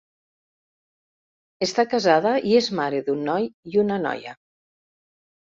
Està 1.65 1.85
casada 1.91 2.31
i 2.53 2.57
és 2.61 2.71
mare 2.81 3.03
d'un 3.11 3.23
noi 3.29 3.47
i 3.75 3.79
una 3.85 4.01
noia. 4.09 4.35